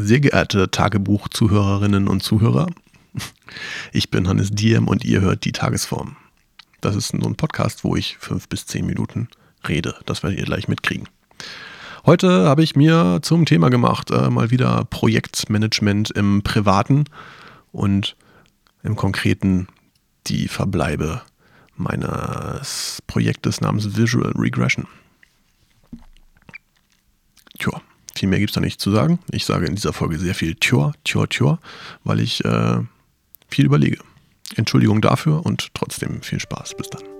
Sehr 0.00 0.20
geehrte 0.20 0.70
Tagebuch-Zuhörerinnen 0.70 2.06
und 2.06 2.22
Zuhörer, 2.22 2.68
ich 3.92 4.10
bin 4.10 4.28
Hannes 4.28 4.50
Diem 4.52 4.86
und 4.86 5.04
ihr 5.04 5.20
hört 5.20 5.44
die 5.44 5.50
Tagesform. 5.50 6.14
Das 6.80 6.94
ist 6.94 7.08
so 7.08 7.26
ein 7.26 7.34
Podcast, 7.34 7.82
wo 7.82 7.96
ich 7.96 8.16
fünf 8.18 8.48
bis 8.48 8.64
zehn 8.64 8.86
Minuten 8.86 9.26
rede. 9.66 9.96
Das 10.06 10.22
werdet 10.22 10.38
ihr 10.38 10.44
gleich 10.44 10.68
mitkriegen. 10.68 11.08
Heute 12.06 12.46
habe 12.46 12.62
ich 12.62 12.76
mir 12.76 13.18
zum 13.22 13.44
Thema 13.44 13.70
gemacht, 13.70 14.12
äh, 14.12 14.30
mal 14.30 14.52
wieder 14.52 14.84
Projektmanagement 14.84 16.12
im 16.12 16.42
Privaten 16.44 17.06
und 17.72 18.14
im 18.84 18.94
Konkreten 18.94 19.66
die 20.28 20.46
Verbleibe 20.46 21.22
meines 21.74 23.02
Projektes 23.08 23.60
namens 23.60 23.96
Visual 23.96 24.30
Regression. 24.36 24.86
Tja, 27.58 27.80
viel 28.18 28.28
mehr 28.28 28.38
gibt 28.38 28.50
es 28.50 28.54
da 28.54 28.60
nicht 28.60 28.80
zu 28.80 28.90
sagen. 28.90 29.18
Ich 29.30 29.44
sage 29.44 29.66
in 29.66 29.74
dieser 29.74 29.92
Folge 29.92 30.18
sehr 30.18 30.34
viel 30.34 30.54
Tja, 30.54 30.92
Tja, 31.04 31.26
Tja, 31.26 31.58
weil 32.04 32.20
ich 32.20 32.44
äh, 32.44 32.78
viel 33.48 33.66
überlege. 33.66 33.98
Entschuldigung 34.56 35.00
dafür 35.00 35.44
und 35.44 35.74
trotzdem 35.74 36.22
viel 36.22 36.40
Spaß. 36.40 36.76
Bis 36.76 36.88
dann. 36.90 37.17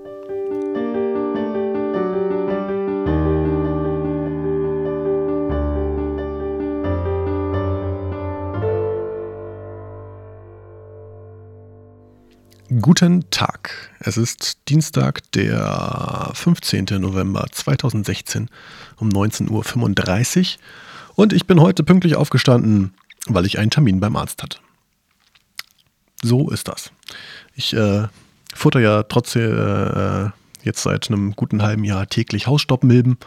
Guten 12.81 13.29
Tag. 13.31 13.71
Es 13.99 14.15
ist 14.15 14.69
Dienstag, 14.69 15.31
der 15.31 16.29
15. 16.33 16.85
November 16.99 17.47
2016 17.51 18.47
um 18.97 19.09
19.35 19.09 19.49
Uhr 19.49 20.59
und 21.15 21.33
ich 21.33 21.47
bin 21.47 21.59
heute 21.59 21.83
pünktlich 21.83 22.15
aufgestanden, 22.15 22.93
weil 23.25 23.47
ich 23.47 23.57
einen 23.57 23.71
Termin 23.71 23.99
beim 23.99 24.15
Arzt 24.15 24.43
hatte. 24.43 24.59
So 26.21 26.51
ist 26.51 26.67
das. 26.67 26.91
Ich 27.55 27.73
äh, 27.73 28.07
futter 28.53 28.79
ja 28.79 29.03
trotzdem 29.03 29.57
äh, 29.57 30.29
jetzt 30.61 30.83
seit 30.83 31.09
einem 31.09 31.35
guten 31.35 31.63
halben 31.63 31.83
Jahr 31.83 32.07
täglich 32.07 32.45
Hausstaubmilben, 32.45 33.17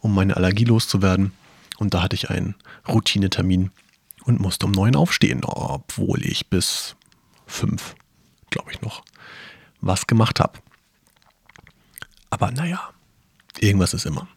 um 0.00 0.14
meine 0.14 0.36
Allergie 0.36 0.64
loszuwerden. 0.64 1.32
Und 1.78 1.94
da 1.94 2.02
hatte 2.02 2.16
ich 2.16 2.28
einen 2.28 2.56
Routinetermin 2.88 3.70
und 4.24 4.40
musste 4.40 4.66
um 4.66 4.72
neun 4.72 4.96
aufstehen, 4.96 5.42
obwohl 5.44 6.26
ich 6.26 6.48
bis 6.48 6.96
fünf 7.46 7.94
glaube 8.50 8.72
ich, 8.72 8.80
noch 8.82 9.02
was 9.80 10.06
gemacht 10.06 10.40
habe. 10.40 10.58
Aber 12.30 12.50
naja, 12.50 12.90
irgendwas 13.58 13.94
ist 13.94 14.06
immer. 14.06 14.28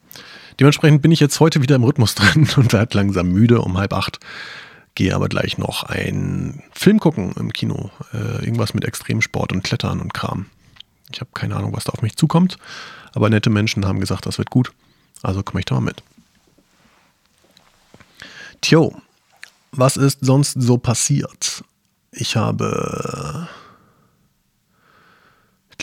Dementsprechend 0.59 1.02
bin 1.02 1.11
ich 1.11 1.19
jetzt 1.19 1.39
heute 1.39 1.61
wieder 1.61 1.75
im 1.75 1.83
Rhythmus 1.83 2.16
drin 2.16 2.47
und 2.56 2.73
werde 2.73 2.97
langsam 2.97 3.28
müde 3.30 3.61
um 3.61 3.78
halb 3.78 3.94
acht. 3.94 4.19
Gehe 4.95 5.16
aber 5.16 5.28
gleich 5.28 5.58
noch 5.58 5.84
einen 5.84 6.61
Film 6.72 7.00
gucken 7.00 7.34
im 7.34 7.52
Kino. 7.52 7.89
Äh, 8.14 8.45
irgendwas 8.45 8.73
mit 8.75 8.86
Extremsport 8.86 9.52
und 9.52 9.64
Klettern 9.64 10.00
und 10.00 10.14
Kram. 10.14 10.45
Ich 11.11 11.19
habe 11.19 11.31
keine 11.34 11.56
Ahnung, 11.56 11.75
was 11.75 11.86
da 11.86 11.94
auf 11.94 12.02
mich 12.02 12.16
zukommt. 12.16 12.58
Aber 13.14 13.30
nette 13.30 13.50
Menschen 13.50 13.86
haben 13.86 14.00
gesagt, 14.00 14.25
das 14.25 14.38
wird 14.38 14.52
gut. 14.52 14.72
Also 15.23 15.41
komme 15.41 15.61
ich 15.61 15.66
da 15.66 15.75
mal 15.75 15.81
mit. 15.81 16.03
Tjo, 18.61 19.02
was 19.72 19.97
ist 19.97 20.19
sonst 20.22 20.53
so 20.61 20.78
passiert? 20.78 21.64
Ich 22.11 22.36
habe 22.36 23.47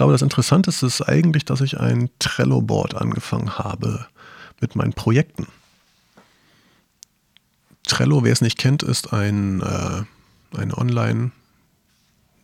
glaube, 0.00 0.14
das 0.14 0.22
Interessanteste 0.22 0.86
ist 0.86 1.02
eigentlich, 1.02 1.44
dass 1.44 1.60
ich 1.60 1.78
ein 1.78 2.08
Trello-Board 2.20 2.94
angefangen 2.94 3.58
habe 3.58 4.06
mit 4.58 4.74
meinen 4.74 4.94
Projekten. 4.94 5.46
Trello, 7.86 8.24
wer 8.24 8.32
es 8.32 8.40
nicht 8.40 8.56
kennt, 8.56 8.82
ist 8.82 9.12
ein, 9.12 9.60
äh, 9.60 10.56
eine 10.56 10.78
Online- 10.78 11.32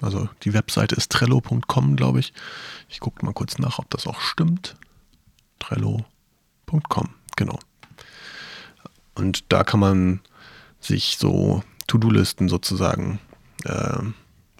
also 0.02 0.28
die 0.42 0.52
Webseite 0.52 0.96
ist 0.96 1.10
trello.com, 1.10 1.96
glaube 1.96 2.20
ich. 2.20 2.34
Ich 2.90 3.00
gucke 3.00 3.24
mal 3.24 3.32
kurz 3.32 3.56
nach, 3.56 3.78
ob 3.78 3.88
das 3.88 4.06
auch 4.06 4.20
stimmt. 4.20 4.76
Trello.com, 5.58 7.08
genau. 7.36 7.58
Und 9.14 9.50
da 9.50 9.64
kann 9.64 9.80
man 9.80 10.20
sich 10.78 11.16
so 11.18 11.62
To-Do-Listen 11.86 12.50
sozusagen 12.50 13.18
äh, 13.64 14.02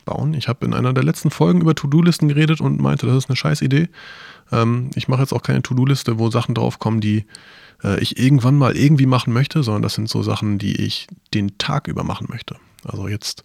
bauen. 0.07 0.33
Ich 0.33 0.49
habe 0.49 0.65
in 0.65 0.73
einer 0.73 0.95
der 0.95 1.05
letzten 1.05 1.31
Folgen 1.31 1.61
über 1.61 1.75
To-Do-Listen 1.75 2.29
geredet 2.29 2.63
und 2.63 2.81
meinte, 2.81 3.07
das 3.07 3.17
ist 3.17 3.29
eine 3.29 3.37
scheiß 3.37 3.61
Idee. 3.61 3.91
Ähm, 4.51 4.91
ich 4.95 5.09
mache 5.09 5.21
jetzt 5.21 5.35
auch 5.35 5.43
keine 5.43 5.61
To-Do-Liste, 5.61 6.19
wo 6.19 6.31
Sachen 6.31 6.55
draufkommen, 6.55 7.03
die 7.03 7.27
äh, 7.85 8.01
ich 8.01 8.19
irgendwann 8.19 8.57
mal 8.57 8.75
irgendwie 8.75 9.05
machen 9.05 9.35
möchte, 9.35 9.63
sondern 9.63 9.83
das 9.83 9.95
sind 9.95 10.09
so 10.09 10.23
Sachen, 10.23 10.59
die 10.59 10.77
ich 10.81 11.09
den 11.35 11.59
Tag 11.59 11.89
über 11.89 12.05
machen 12.05 12.29
möchte. 12.31 12.57
Also 12.85 13.09
jetzt, 13.09 13.45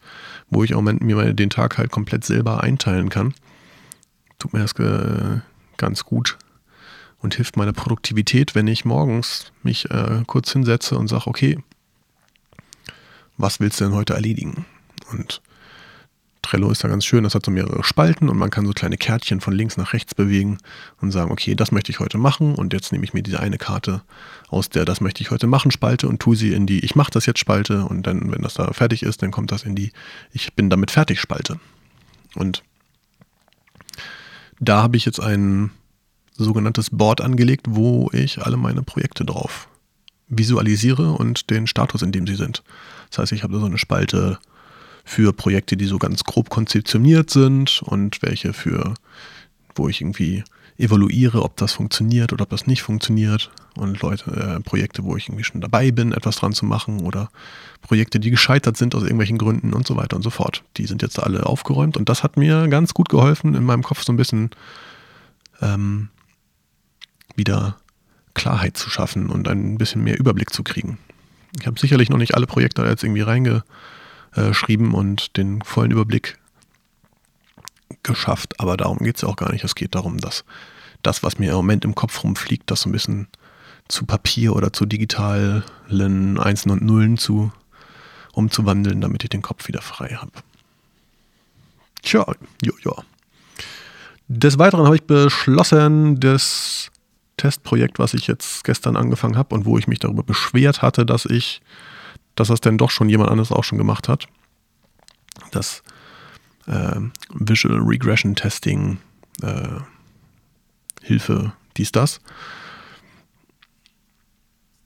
wo 0.49 0.63
ich 0.63 0.71
im 0.71 0.77
Moment 0.77 1.01
mir 1.01 1.33
den 1.33 1.49
Tag 1.49 1.77
halt 1.77 1.91
komplett 1.91 2.23
selber 2.23 2.63
einteilen 2.63 3.09
kann, 3.09 3.33
tut 4.39 4.53
mir 4.53 4.59
das 4.59 4.73
äh, 4.73 5.41
ganz 5.77 6.05
gut 6.05 6.37
und 7.19 7.35
hilft 7.35 7.57
meiner 7.57 7.73
Produktivität, 7.73 8.55
wenn 8.55 8.67
ich 8.67 8.85
morgens 8.85 9.51
mich 9.63 9.89
äh, 9.89 10.23
kurz 10.27 10.51
hinsetze 10.51 10.97
und 10.97 11.07
sage, 11.07 11.27
okay, 11.27 11.57
was 13.37 13.59
willst 13.59 13.79
du 13.79 13.85
denn 13.85 13.93
heute 13.93 14.13
erledigen? 14.13 14.65
Und 15.11 15.41
Trello 16.41 16.71
ist 16.71 16.83
da 16.83 16.87
ganz 16.87 17.05
schön, 17.05 17.23
das 17.23 17.35
hat 17.35 17.45
so 17.45 17.51
mehrere 17.51 17.83
Spalten 17.83 18.27
und 18.27 18.37
man 18.37 18.49
kann 18.49 18.65
so 18.65 18.73
kleine 18.73 18.97
Kärtchen 18.97 19.41
von 19.41 19.53
links 19.53 19.77
nach 19.77 19.93
rechts 19.93 20.15
bewegen 20.15 20.57
und 20.99 21.11
sagen, 21.11 21.31
okay, 21.31 21.55
das 21.55 21.71
möchte 21.71 21.91
ich 21.91 21.99
heute 21.99 22.17
machen 22.17 22.55
und 22.55 22.73
jetzt 22.73 22.91
nehme 22.91 23.03
ich 23.03 23.13
mir 23.13 23.21
diese 23.21 23.39
eine 23.39 23.57
Karte 23.57 24.01
aus 24.49 24.69
der 24.69 24.85
das 24.85 25.01
möchte 25.01 25.21
ich 25.21 25.31
heute 25.31 25.47
machen 25.47 25.71
Spalte 25.71 26.07
und 26.07 26.19
tue 26.19 26.35
sie 26.35 26.53
in 26.53 26.65
die 26.65 26.83
ich 26.83 26.95
mache 26.95 27.11
das 27.11 27.25
jetzt 27.25 27.39
Spalte 27.39 27.85
und 27.85 28.07
dann, 28.07 28.31
wenn 28.31 28.41
das 28.41 28.55
da 28.55 28.73
fertig 28.73 29.03
ist, 29.03 29.21
dann 29.21 29.31
kommt 29.31 29.51
das 29.51 29.63
in 29.63 29.75
die 29.75 29.91
ich 30.31 30.53
bin 30.53 30.69
damit 30.69 30.91
fertig 30.91 31.19
Spalte. 31.19 31.59
Und 32.35 32.63
da 34.59 34.81
habe 34.81 34.97
ich 34.97 35.05
jetzt 35.05 35.19
ein 35.19 35.71
sogenanntes 36.33 36.89
Board 36.89 37.21
angelegt, 37.21 37.67
wo 37.69 38.09
ich 38.13 38.41
alle 38.41 38.57
meine 38.57 38.83
Projekte 38.83 39.25
drauf 39.25 39.67
visualisiere 40.31 41.11
und 41.11 41.49
den 41.49 41.67
Status, 41.67 42.01
in 42.01 42.11
dem 42.11 42.25
sie 42.25 42.35
sind. 42.35 42.63
Das 43.09 43.19
heißt, 43.19 43.31
ich 43.33 43.43
habe 43.43 43.59
so 43.59 43.65
eine 43.65 43.77
Spalte 43.77 44.39
für 45.03 45.33
Projekte, 45.33 45.77
die 45.77 45.85
so 45.85 45.97
ganz 45.97 46.23
grob 46.23 46.49
konzeptioniert 46.49 47.29
sind 47.29 47.81
und 47.83 48.21
welche 48.21 48.53
für, 48.53 48.93
wo 49.75 49.89
ich 49.89 50.01
irgendwie 50.01 50.43
evaluiere, 50.77 51.43
ob 51.43 51.57
das 51.57 51.73
funktioniert 51.73 52.33
oder 52.33 52.43
ob 52.43 52.49
das 52.49 52.67
nicht 52.67 52.81
funktioniert 52.81 53.51
und 53.75 54.01
Leute, 54.01 54.31
äh, 54.31 54.59
Projekte, 54.61 55.03
wo 55.03 55.15
ich 55.15 55.27
irgendwie 55.27 55.43
schon 55.43 55.61
dabei 55.61 55.91
bin, 55.91 56.11
etwas 56.11 56.37
dran 56.37 56.53
zu 56.53 56.65
machen 56.65 57.01
oder 57.01 57.29
Projekte, 57.81 58.19
die 58.19 58.31
gescheitert 58.31 58.77
sind 58.77 58.95
aus 58.95 59.03
irgendwelchen 59.03 59.37
Gründen 59.37 59.73
und 59.73 59.85
so 59.85 59.95
weiter 59.95 60.15
und 60.15 60.23
so 60.23 60.29
fort. 60.29 60.63
Die 60.77 60.85
sind 60.85 61.01
jetzt 61.01 61.21
alle 61.21 61.45
aufgeräumt 61.45 61.97
und 61.97 62.09
das 62.09 62.23
hat 62.23 62.37
mir 62.37 62.67
ganz 62.67 62.93
gut 62.93 63.09
geholfen, 63.09 63.53
in 63.53 63.63
meinem 63.63 63.83
Kopf 63.83 64.03
so 64.03 64.11
ein 64.11 64.17
bisschen 64.17 64.49
ähm, 65.61 66.09
wieder 67.35 67.77
Klarheit 68.33 68.77
zu 68.77 68.89
schaffen 68.89 69.29
und 69.29 69.47
ein 69.47 69.77
bisschen 69.77 70.03
mehr 70.03 70.19
Überblick 70.19 70.51
zu 70.51 70.63
kriegen. 70.63 70.97
Ich 71.59 71.67
habe 71.67 71.79
sicherlich 71.79 72.09
noch 72.09 72.17
nicht 72.17 72.35
alle 72.35 72.47
Projekte 72.47 72.83
jetzt 72.83 73.03
irgendwie 73.03 73.21
reinge 73.21 73.63
äh, 74.35 74.51
und 74.77 75.37
den 75.37 75.61
vollen 75.61 75.91
Überblick 75.91 76.37
geschafft. 78.03 78.59
Aber 78.59 78.77
darum 78.77 78.99
geht 78.99 79.15
es 79.15 79.21
ja 79.21 79.27
auch 79.27 79.35
gar 79.35 79.51
nicht. 79.51 79.63
Es 79.63 79.75
geht 79.75 79.95
darum, 79.95 80.17
dass 80.17 80.45
das, 81.03 81.23
was 81.23 81.39
mir 81.39 81.51
im 81.51 81.57
Moment 81.57 81.85
im 81.85 81.95
Kopf 81.95 82.23
rumfliegt, 82.23 82.69
das 82.69 82.81
so 82.81 82.89
ein 82.89 82.93
bisschen 82.93 83.27
zu 83.87 84.05
Papier 84.05 84.55
oder 84.55 84.71
zu 84.71 84.85
digitalen 84.85 85.63
Einsen 86.39 86.71
und 86.71 86.81
Nullen 86.81 87.17
zu 87.17 87.51
umzuwandeln, 88.33 89.01
damit 89.01 89.23
ich 89.23 89.29
den 89.29 89.41
Kopf 89.41 89.67
wieder 89.67 89.81
frei 89.81 90.15
habe. 90.15 90.31
Tja, 92.01 92.25
ja, 92.63 92.71
ja. 92.83 92.93
Des 94.27 94.57
Weiteren 94.57 94.85
habe 94.85 94.95
ich 94.95 95.03
beschlossen, 95.03 96.19
das 96.19 96.89
Testprojekt, 97.35 97.99
was 97.99 98.13
ich 98.13 98.27
jetzt 98.27 98.63
gestern 98.63 98.95
angefangen 98.95 99.35
habe 99.35 99.53
und 99.53 99.65
wo 99.65 99.77
ich 99.77 99.87
mich 99.87 99.99
darüber 99.99 100.23
beschwert 100.23 100.81
hatte, 100.81 101.05
dass 101.05 101.25
ich 101.25 101.61
dass 102.35 102.47
das 102.47 102.61
denn 102.61 102.77
doch 102.77 102.91
schon 102.91 103.09
jemand 103.09 103.29
anderes 103.29 103.51
auch 103.51 103.63
schon 103.63 103.77
gemacht 103.77 104.07
hat. 104.07 104.27
Das 105.51 105.83
äh, 106.67 106.99
Visual 107.33 107.79
Regression 107.79 108.35
Testing 108.35 108.99
äh, 109.41 109.79
Hilfe, 111.01 111.53
dies, 111.77 111.91
das. 111.91 112.21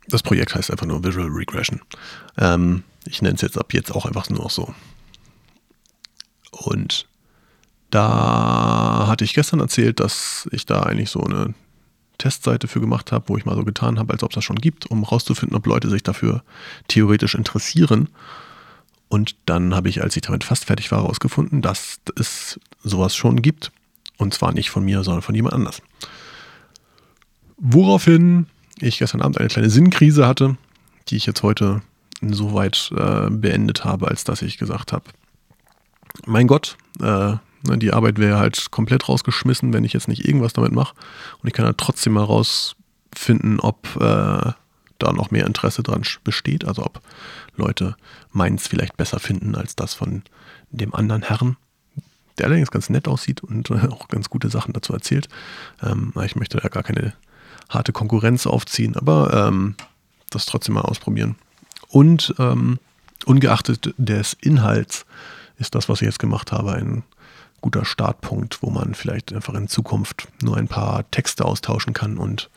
Das 0.08 0.24
Projekt 0.24 0.56
heißt 0.56 0.72
einfach 0.72 0.86
nur 0.86 1.04
Visual 1.04 1.28
Regression. 1.28 1.82
Ähm, 2.38 2.84
ich 3.06 3.22
nenne 3.22 3.36
es 3.36 3.42
jetzt 3.42 3.58
ab 3.58 3.74
jetzt 3.74 3.92
auch 3.92 4.06
einfach 4.06 4.30
nur 4.30 4.44
noch 4.44 4.50
so. 4.50 4.74
Und 6.52 7.08
da 7.90 9.06
hatte 9.08 9.24
ich 9.24 9.34
gestern 9.34 9.60
erzählt, 9.60 10.00
dass 10.00 10.48
ich 10.52 10.66
da 10.66 10.84
eigentlich 10.84 11.10
so 11.10 11.22
eine 11.22 11.54
Testseite 12.18 12.68
für 12.68 12.80
gemacht 12.80 13.12
habe, 13.12 13.26
wo 13.28 13.38
ich 13.38 13.46
mal 13.46 13.56
so 13.56 13.64
getan 13.64 14.00
habe, 14.00 14.14
als 14.14 14.24
ob 14.24 14.32
es 14.32 14.36
das 14.36 14.44
schon 14.44 14.58
gibt, 14.58 14.86
um 14.88 15.04
herauszufinden, 15.04 15.58
ob 15.58 15.66
Leute 15.66 15.90
sich 15.90 16.04
dafür 16.04 16.44
theoretisch 16.88 17.36
interessieren. 17.36 18.10
Und 19.08 19.36
dann 19.46 19.76
habe 19.76 19.90
ich, 19.90 20.02
als 20.02 20.16
ich 20.16 20.24
damit 20.24 20.44
fast 20.44 20.66
fertig 20.66 20.92
war, 20.92 21.04
herausgefunden, 21.04 21.62
dass 21.62 22.00
es 22.18 22.60
sowas 22.84 23.16
schon 23.16 23.42
gibt. 23.42 23.72
Und 24.18 24.34
zwar 24.34 24.54
nicht 24.54 24.70
von 24.70 24.84
mir, 24.84 25.04
sondern 25.04 25.22
von 25.22 25.36
jemand 25.36 25.54
anders. 25.54 25.82
Woraufhin 27.58 28.48
ich 28.80 29.00
gestern 29.00 29.22
Abend 29.22 29.38
eine 29.38 29.50
kleine 29.50 29.70
Sinnkrise 29.70 30.28
hatte, 30.28 30.58
die 31.08 31.18
ich 31.18 31.26
jetzt 31.26 31.44
heute 31.44 31.82
insoweit 32.22 32.92
äh, 32.96 33.30
beendet 33.30 33.84
habe, 33.84 34.08
als 34.08 34.24
dass 34.24 34.42
ich 34.42 34.58
gesagt 34.58 34.94
habe, 34.94 35.06
mein 36.26 36.48
Gott, 36.48 36.78
äh, 37.02 37.36
die 37.78 37.94
Arbeit 37.94 38.20
wäre 38.20 38.38
halt 38.38 38.72
komplett 38.72 39.10
rausgeschmissen, 39.10 39.74
wenn 39.74 39.84
ich 39.84 39.94
jetzt 39.94 40.08
nicht 40.08 40.26
irgendwas 40.26 40.54
damit 40.54 40.72
mache. 40.72 40.96
Und 41.42 41.48
ich 41.48 41.54
kann 41.54 41.66
halt 41.66 41.78
trotzdem 41.78 42.14
mal 42.14 42.24
rausfinden, 42.24 43.60
ob 43.60 43.96
äh, 43.96 44.52
da 45.00 45.14
noch 45.14 45.32
mehr 45.32 45.46
Interesse 45.46 45.84
dran 45.84 46.04
besteht, 46.24 46.66
also 46.66 46.86
ob 46.86 47.02
Leute 47.56 47.96
meins 48.32 48.68
vielleicht 48.68 48.98
besser 48.98 49.20
finden 49.20 49.56
als 49.56 49.76
das 49.76 49.94
von 49.94 50.24
dem 50.72 50.94
anderen 50.94 51.24
Herrn, 51.24 51.58
der 52.38 52.48
allerdings 52.48 52.72
ganz 52.72 52.90
nett 52.90 53.08
aussieht 53.08 53.44
und 53.44 53.70
äh, 53.70 53.88
auch 53.90 54.08
ganz 54.08 54.30
gute 54.30 54.50
Sachen 54.50 54.74
dazu 54.74 54.94
erzählt. 54.94 55.28
Ähm, 55.82 56.14
ich 56.24 56.36
möchte 56.36 56.58
da 56.58 56.68
gar 56.70 56.84
keine 56.84 57.14
harte 57.70 57.94
Konkurrenz 57.94 58.46
aufziehen, 58.46 58.96
aber 58.96 59.48
ähm, 59.48 59.76
das 60.30 60.46
trotzdem 60.46 60.76
mal 60.76 60.82
ausprobieren. 60.82 61.36
Und 61.88 62.34
ähm, 62.40 62.80
ungeachtet 63.26 63.94
des 63.98 64.34
Inhalts 64.42 65.06
ist 65.58 65.76
das, 65.76 65.88
was 65.90 66.02
ich 66.02 66.06
jetzt 66.06 66.20
gemacht 66.20 66.52
habe, 66.52 66.74
ein 66.74 67.04
guter 67.66 67.84
Startpunkt, 67.84 68.62
wo 68.62 68.70
man 68.70 68.94
vielleicht 68.94 69.34
einfach 69.34 69.56
in 69.56 69.68
Zukunft 69.68 70.28
nur 70.44 70.56
ein 70.56 70.68
paar 70.68 71.10
Texte 71.10 71.44
austauschen 71.46 71.96
kann 71.96 72.20
und 72.20 72.52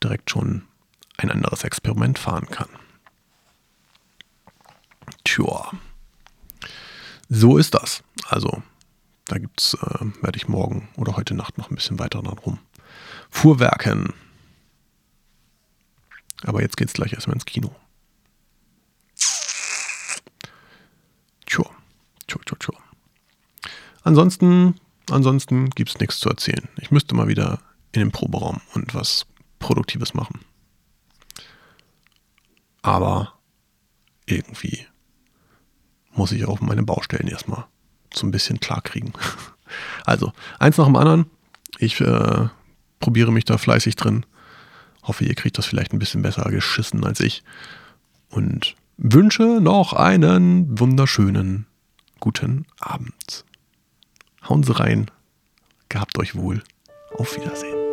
direkt 0.00 0.30
schon 0.30 0.62
ein 1.16 1.28
anderes 1.28 1.64
Experiment 1.64 2.16
fahren 2.16 2.46
kann. 2.46 2.68
Tja. 5.24 5.72
So 7.28 7.58
ist 7.58 7.74
das. 7.74 8.04
Also, 8.28 8.62
da 9.24 9.38
gibt's, 9.38 9.74
äh, 9.74 10.04
werde 10.22 10.36
ich 10.36 10.46
morgen 10.46 10.88
oder 10.96 11.16
heute 11.16 11.34
Nacht 11.34 11.58
noch 11.58 11.68
ein 11.68 11.74
bisschen 11.74 11.98
weiter 11.98 12.22
dran 12.22 12.38
rum. 12.38 12.60
Fuhrwerken. 13.28 14.12
Aber 16.44 16.62
jetzt 16.62 16.76
geht's 16.76 16.92
gleich 16.92 17.12
erstmal 17.12 17.34
ins 17.34 17.44
Kino. 17.44 17.74
Tja, 21.44 21.64
tja, 22.28 22.38
tja, 22.46 22.56
tja. 22.56 22.89
Ansonsten, 24.02 24.74
ansonsten 25.10 25.70
gibt's 25.70 25.98
nichts 25.98 26.18
zu 26.18 26.28
erzählen. 26.28 26.68
Ich 26.78 26.90
müsste 26.90 27.14
mal 27.14 27.28
wieder 27.28 27.60
in 27.92 28.00
den 28.00 28.12
Proberaum 28.12 28.60
und 28.74 28.94
was 28.94 29.26
Produktives 29.58 30.14
machen. 30.14 30.40
Aber 32.82 33.34
irgendwie 34.26 34.86
muss 36.12 36.32
ich 36.32 36.46
auch 36.46 36.60
meine 36.60 36.82
Baustellen 36.82 37.28
erstmal 37.28 37.66
so 38.12 38.26
ein 38.26 38.30
bisschen 38.30 38.60
klar 38.60 38.82
kriegen. 38.82 39.12
Also, 40.04 40.32
eins 40.58 40.78
nach 40.78 40.86
dem 40.86 40.96
anderen. 40.96 41.26
Ich 41.78 42.00
äh, 42.00 42.48
probiere 42.98 43.30
mich 43.30 43.44
da 43.44 43.56
fleißig 43.56 43.94
drin. 43.94 44.26
Hoffe, 45.04 45.24
ihr 45.24 45.36
kriegt 45.36 45.58
das 45.58 45.66
vielleicht 45.66 45.92
ein 45.92 46.00
bisschen 46.00 46.22
besser 46.22 46.42
geschissen 46.50 47.04
als 47.04 47.20
ich. 47.20 47.44
Und 48.30 48.74
wünsche 48.96 49.60
noch 49.60 49.92
einen 49.92 50.76
wunderschönen 50.76 51.66
guten 52.18 52.66
Abend. 52.80 53.44
Hauen 54.50 54.64
Sie 54.64 54.76
rein. 54.76 55.08
Gehabt 55.88 56.18
euch 56.18 56.34
wohl. 56.34 56.64
Auf 57.16 57.36
Wiedersehen. 57.36 57.89